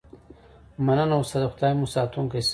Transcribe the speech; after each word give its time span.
مننه 0.85 1.15
استاده 1.19 1.47
خدای 1.53 1.73
مو 1.77 1.85
ساتونکی 1.95 2.41
شه 2.41 2.49